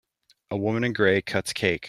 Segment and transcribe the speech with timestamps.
[0.49, 1.79] A woman in gray cuts cake.